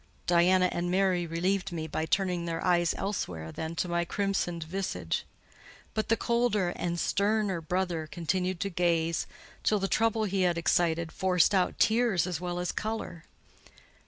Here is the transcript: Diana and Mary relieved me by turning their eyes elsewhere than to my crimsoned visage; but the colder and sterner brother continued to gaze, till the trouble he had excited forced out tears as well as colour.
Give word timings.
Diana 0.25 0.67
and 0.71 0.89
Mary 0.89 1.27
relieved 1.27 1.71
me 1.71 1.85
by 1.85 2.07
turning 2.07 2.45
their 2.45 2.65
eyes 2.65 2.95
elsewhere 2.97 3.51
than 3.51 3.75
to 3.75 3.87
my 3.87 4.03
crimsoned 4.03 4.63
visage; 4.63 5.25
but 5.93 6.09
the 6.09 6.17
colder 6.17 6.69
and 6.69 6.99
sterner 6.99 7.61
brother 7.61 8.07
continued 8.07 8.59
to 8.61 8.71
gaze, 8.71 9.27
till 9.61 9.77
the 9.77 9.87
trouble 9.87 10.23
he 10.23 10.41
had 10.41 10.57
excited 10.57 11.11
forced 11.11 11.53
out 11.53 11.77
tears 11.77 12.25
as 12.25 12.41
well 12.41 12.57
as 12.57 12.71
colour. 12.71 13.25